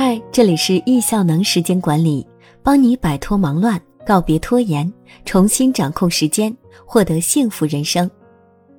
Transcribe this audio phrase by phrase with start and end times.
[0.00, 2.24] 嗨，这里是易效能时间管理，
[2.62, 4.88] 帮你摆脱忙乱，告别拖延，
[5.24, 8.08] 重新掌控时间，获得幸福人生。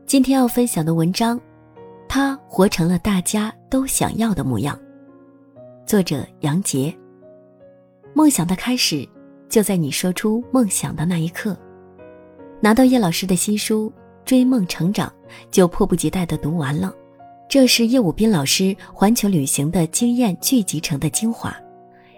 [0.05, 1.37] 今天要分享的文章，
[2.07, 4.79] 他活成了大家都想要的模样。
[5.85, 6.97] 作者杨杰。
[8.13, 9.05] 梦想的开始，
[9.49, 11.53] 就在你说出梦想的那一刻。
[12.61, 13.91] 拿到叶老师的新书
[14.23, 15.09] 《追梦成长》，
[15.51, 16.95] 就迫不及待地读完了。
[17.49, 21.51] 这是叶武斌老师环球旅行的经验聚集成的精华，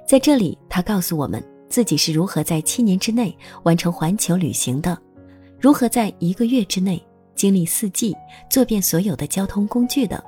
[0.05, 3.33] 在这里，他告诉我们自己是如何在七年之内
[3.63, 4.97] 完成环球旅行的，
[5.57, 7.01] 如何在一个月之内
[7.33, 8.13] 经历四季、
[8.49, 10.21] 坐遍所有的交通工具的，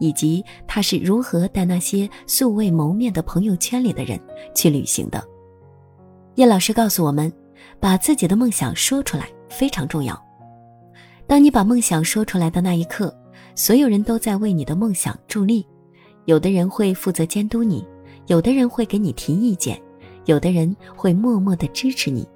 [0.00, 4.18] 以及他是如何带那些素未谋面的朋友圈里的人
[4.56, 5.22] 去旅行的。
[6.34, 7.32] 叶老师告诉我们，
[7.78, 10.20] 把自己的梦想说出来非常重要。
[11.28, 13.16] 当你把梦想说出来的那一刻。
[13.54, 15.66] 所有人都在为你的梦想助力，
[16.26, 17.86] 有的人会负责监督你，
[18.26, 19.80] 有的人会给你提意见，
[20.26, 22.26] 有的人会默默的支持你。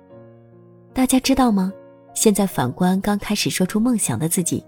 [0.92, 1.72] 大家知道吗？
[2.14, 4.64] 现在反观刚开始说出梦想的自己，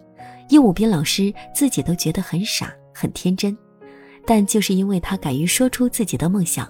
[0.48, 3.56] 叶武斌老师自己都觉得很傻很天真，
[4.24, 6.66] 但就是因为他敢于说出自己的梦想，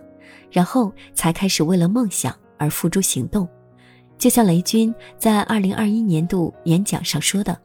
[0.50, 3.48] 然后才开始为了梦想而付诸行动。
[4.16, 7.56] 就像雷军在二零二一年度演讲上说的：“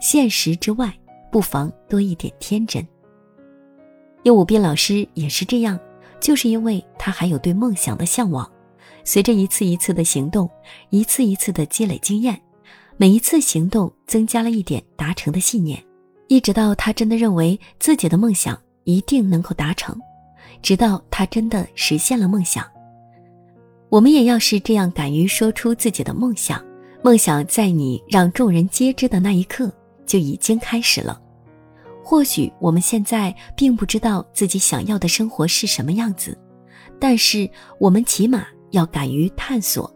[0.00, 0.92] 现实之外。”
[1.30, 2.86] 不妨多一点天真。
[4.24, 5.78] 幼武斌老师也是这样，
[6.20, 8.50] 就是因为他还有对梦想的向往，
[9.04, 10.50] 随着一次一次的行动，
[10.90, 12.38] 一次一次的积累经验，
[12.96, 15.82] 每一次行动增加了一点达成的信念，
[16.26, 19.96] 一直到他真的认为自己的梦想一定能够达成，
[20.60, 22.66] 直到他真的实现了梦想。
[23.88, 26.62] 我们也要是这样，敢于说出自己的梦想，
[27.02, 29.72] 梦想在你让众人皆知的那一刻。
[30.08, 31.22] 就已经开始了。
[32.02, 36.36] 或许我们现在并不知道自己想要的生活是什么样子，
[36.98, 39.94] 但是我们起码要敢于探索。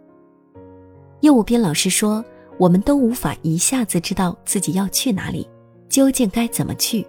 [1.23, 2.23] 业务斌老师说
[2.59, 5.49] ：“我们都无法一下子知道自己要去哪里，
[5.89, 7.07] 究竟该怎么去。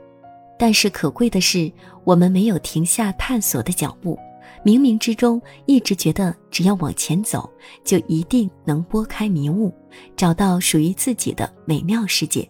[0.57, 1.69] 但是可贵的是，
[2.05, 4.17] 我们没有停下探索的脚步，
[4.63, 7.49] 冥冥之中一直觉得只要往前走，
[7.83, 9.73] 就一定能拨开迷雾，
[10.15, 12.47] 找到属于自己的美妙世界。”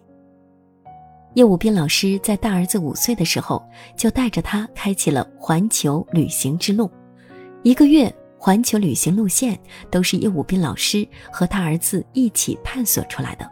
[1.34, 3.62] 叶武斌老师在大儿子五岁的时候，
[3.96, 6.88] 就带着他开启了环球旅行之路。
[7.64, 9.58] 一个月环球旅行路线
[9.90, 13.50] 都是叶武斌老师和他儿子一起探索出来的。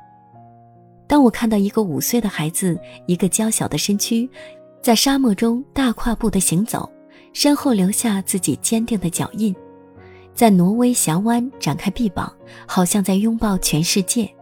[1.08, 4.30] 当我看到一个五岁的孩子，一个娇小的身躯，
[4.80, 6.88] 在沙漠中大跨步的行走，
[7.32, 9.54] 身后留下自己坚定的脚印，
[10.32, 12.32] 在挪威峡湾展开臂膀，
[12.64, 14.32] 好像在拥抱全世界。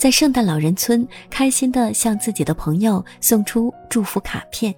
[0.00, 4.74] 在圣诞老人村，开心地向自己的朋友送出祝福卡片，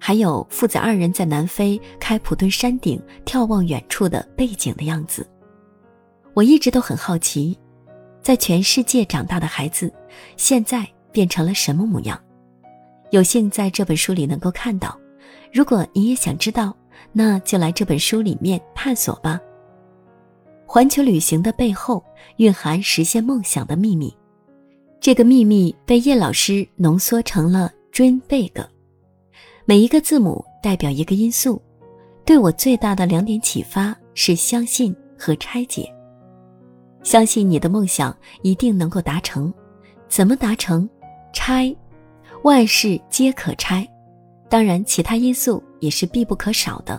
[0.00, 5.24] 还有父子二人在南非开普敦山顶眺望远处的背景的样子。
[6.32, 7.56] 我一直都很好奇，
[8.20, 9.94] 在全世界长大的孩子，
[10.36, 12.20] 现在变成了什么模样？
[13.12, 14.98] 有幸在这本书里能够看到。
[15.52, 16.76] 如果你也想知道，
[17.12, 19.40] 那就来这本书里面探索吧。
[20.66, 22.04] 环球旅行的背后，
[22.38, 24.12] 蕴含实现梦想的秘密。
[25.04, 28.50] 这个秘密被叶老师浓缩成了 Dream Big，
[29.66, 31.60] 每一个字母代表一个因素。
[32.24, 35.94] 对我最大的两点启发是相信和拆解。
[37.02, 39.52] 相信你的梦想一定能够达成，
[40.08, 40.88] 怎么达成？
[41.34, 41.76] 拆，
[42.42, 43.86] 万事皆可拆。
[44.48, 46.98] 当然，其他因素也是必不可少的。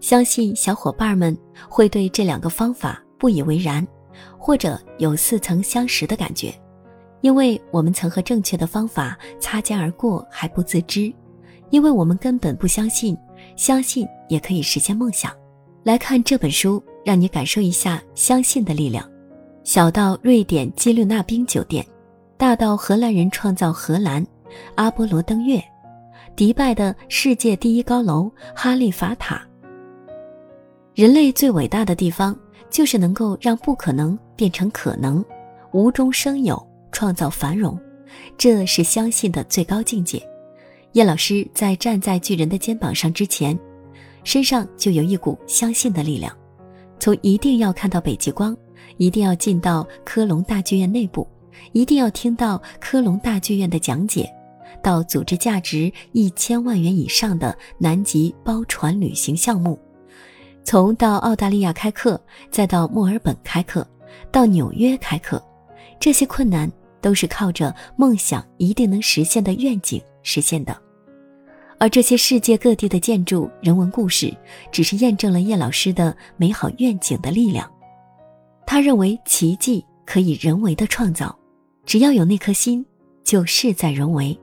[0.00, 1.38] 相信小伙伴们
[1.70, 3.86] 会对这两个方法不以为然，
[4.36, 6.52] 或者有似曾相识的感觉。
[7.20, 11.12] 因为我们曾和正确的方法擦肩而过还不自知，
[11.70, 13.16] 因为我们根本不相信，
[13.56, 15.32] 相信也可以实现梦想。
[15.82, 19.08] 来看这本书，让你感受一下相信的力量。
[19.64, 21.84] 小到瑞典基律纳冰酒店，
[22.36, 24.24] 大到荷兰人创造荷兰，
[24.76, 25.62] 阿波罗登月，
[26.36, 29.42] 迪拜的世界第一高楼哈利法塔。
[30.94, 32.38] 人类最伟大的地方，
[32.70, 35.24] 就是能够让不可能变成可能，
[35.72, 36.67] 无中生有。
[36.92, 37.78] 创造繁荣，
[38.36, 40.22] 这是相信的最高境界。
[40.92, 43.58] 叶老师在站在巨人的肩膀上之前，
[44.24, 46.34] 身上就有一股相信的力量。
[46.98, 48.56] 从一定要看到北极光，
[48.96, 51.28] 一定要进到科隆大剧院内部，
[51.72, 54.28] 一定要听到科隆大剧院的讲解，
[54.82, 59.78] 到组织价值一千万元以上的南极包船旅行项目，
[60.64, 62.20] 从到澳大利亚开课，
[62.50, 63.86] 再到墨尔本开课，
[64.32, 65.40] 到纽约开课，
[66.00, 66.68] 这些困难。
[67.00, 70.76] 都是靠着梦想一定能实现的愿景实现的，
[71.78, 74.34] 而这些世界各地的建筑、人文故事，
[74.72, 77.70] 只是验证了叶老师的美好愿景的力量。
[78.66, 81.36] 他认为奇迹可以人为的创造，
[81.86, 82.84] 只要有那颗心，
[83.24, 84.38] 就事在人为。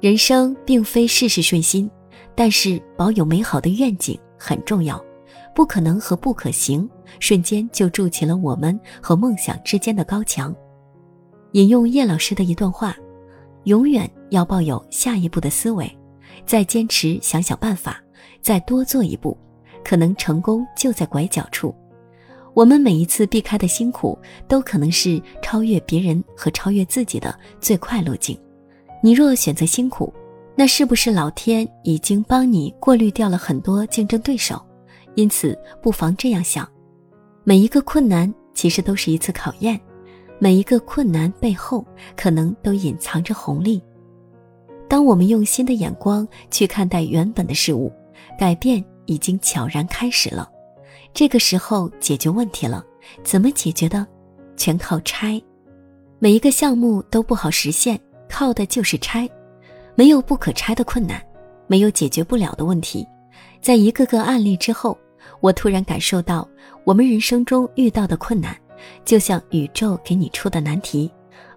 [0.00, 1.90] 人生并非事事顺心，
[2.34, 5.02] 但是保有美好的愿景很重要。
[5.54, 6.88] 不可能和不可行，
[7.20, 10.54] 瞬间就筑起了我们和梦想之间的高墙。
[11.52, 12.96] 引用叶老师的一段话：
[13.64, 15.90] 永远要抱有下一步的思维，
[16.46, 18.02] 再坚持想想办法，
[18.40, 19.36] 再多做一步，
[19.84, 21.74] 可能成功就在拐角处。
[22.54, 24.18] 我们每一次避开的辛苦，
[24.48, 28.38] 都可能是超越别人和超越自己的最快路径。
[29.02, 30.12] 你若选择辛苦，
[30.54, 34.60] 那是不是老天已经帮你过滤掉了很多竞争对手？
[35.16, 36.66] 因此，不妨这样想：
[37.44, 39.78] 每一个困难其实都是一次考验，
[40.42, 41.86] 每一个困难背后
[42.16, 43.80] 可能都隐藏着红利。
[44.88, 47.92] 当我们用新的眼光去看待原本的事物，
[48.36, 50.50] 改变已经悄然开始了。
[51.14, 52.84] 这个时候解决问题了，
[53.22, 54.04] 怎么解决的？
[54.56, 55.40] 全靠拆。
[56.18, 57.96] 每一个项目都不好实现，
[58.28, 59.30] 靠的就是拆。
[59.94, 61.22] 没有不可拆的困难，
[61.68, 63.06] 没有解决不了的问题。
[63.60, 64.98] 在一个个案例之后。
[65.40, 66.48] 我突然感受到，
[66.84, 68.56] 我们人生中遇到的困难，
[69.04, 71.10] 就像宇宙给你出的难题，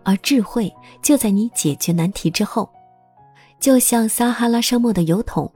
[0.04, 2.70] 而智慧就在你解决难题之后。
[3.60, 5.52] 就像撒哈拉沙漠的油桶，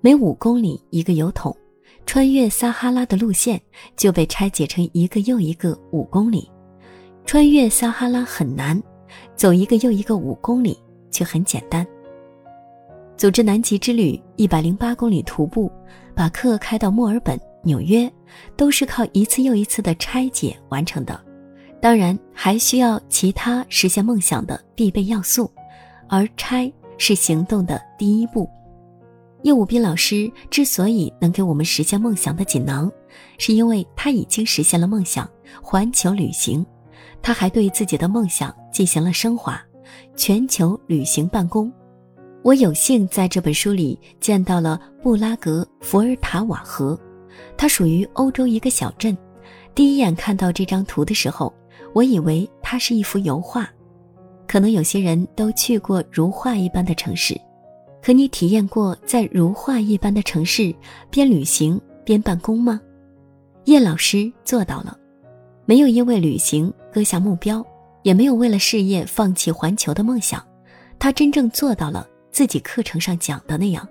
[0.00, 1.56] 每五公里一个油桶，
[2.04, 3.60] 穿越撒哈拉的路线
[3.96, 6.50] 就被拆解成一个又一个五公里。
[7.24, 8.80] 穿越撒哈拉很难，
[9.34, 10.78] 走一个又一个五公里
[11.10, 11.86] 却很简单。
[13.16, 15.70] 组织南极之旅，一百零八公里徒步，
[16.14, 17.40] 把课开到墨尔本。
[17.64, 18.10] 纽约
[18.56, 21.20] 都是靠一次又一次的拆解完成的，
[21.80, 25.50] 当然还需要其他实现梦想的必备要素，
[26.08, 28.48] 而拆是行动的第一步。
[29.42, 32.90] 叶武斌老师之所以能给我们实现梦想的锦囊，
[33.38, 35.28] 是因为他已经实现了梦想
[35.62, 36.64] 环球旅行，
[37.20, 39.62] 他还对自己的梦想进行了升华，
[40.16, 41.70] 全球旅行办公。
[42.42, 46.98] 我有幸在这本书里见到了布拉格伏尔塔瓦河。
[47.56, 49.16] 它属于欧洲一个小镇。
[49.74, 51.52] 第一眼看到这张图的时候，
[51.92, 53.68] 我以为它是一幅油画。
[54.46, 57.34] 可能有些人都去过如画一般的城市，
[58.02, 60.74] 可你体验过在如画一般的城市
[61.10, 62.80] 边旅行边办公吗？
[63.64, 64.96] 叶老师做到了，
[65.64, 67.64] 没有因为旅行搁下目标，
[68.02, 70.44] 也没有为了事业放弃环球的梦想。
[70.98, 73.88] 他真正做到了自己课程上讲的那样，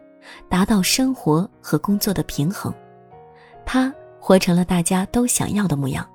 [0.48, 2.74] 达到生活和工作的平衡。
[3.66, 6.10] 他活成了大家都想要的模样，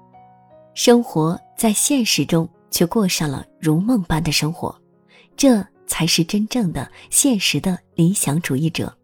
[0.75, 4.75] 生活在现实中却过上了如梦般的生活，
[5.37, 8.95] 这才是真正的现实的理想主义者。